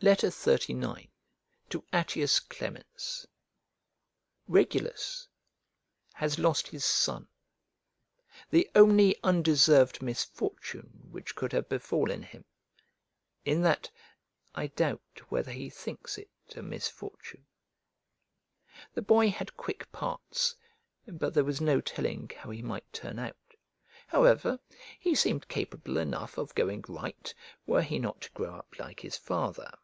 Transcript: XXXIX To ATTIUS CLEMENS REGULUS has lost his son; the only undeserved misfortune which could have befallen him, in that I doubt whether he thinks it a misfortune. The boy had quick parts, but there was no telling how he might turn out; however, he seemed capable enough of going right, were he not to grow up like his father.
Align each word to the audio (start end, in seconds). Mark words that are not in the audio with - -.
XXXIX 0.00 1.08
To 1.70 1.84
ATTIUS 1.92 2.38
CLEMENS 2.38 3.26
REGULUS 4.46 5.26
has 6.12 6.38
lost 6.38 6.68
his 6.68 6.84
son; 6.84 7.26
the 8.48 8.70
only 8.76 9.18
undeserved 9.24 10.00
misfortune 10.00 11.08
which 11.10 11.34
could 11.34 11.52
have 11.52 11.68
befallen 11.68 12.22
him, 12.22 12.44
in 13.44 13.60
that 13.62 13.90
I 14.54 14.68
doubt 14.68 15.00
whether 15.30 15.50
he 15.50 15.68
thinks 15.68 16.16
it 16.16 16.30
a 16.54 16.62
misfortune. 16.62 17.44
The 18.94 19.02
boy 19.02 19.30
had 19.30 19.56
quick 19.56 19.90
parts, 19.90 20.54
but 21.08 21.34
there 21.34 21.42
was 21.42 21.60
no 21.60 21.80
telling 21.80 22.28
how 22.36 22.50
he 22.50 22.62
might 22.62 22.92
turn 22.92 23.18
out; 23.18 23.56
however, 24.06 24.60
he 25.00 25.16
seemed 25.16 25.48
capable 25.48 25.96
enough 25.98 26.38
of 26.38 26.54
going 26.54 26.84
right, 26.86 27.34
were 27.66 27.82
he 27.82 27.98
not 27.98 28.20
to 28.20 28.30
grow 28.30 28.54
up 28.54 28.78
like 28.78 29.00
his 29.00 29.16
father. 29.16 29.74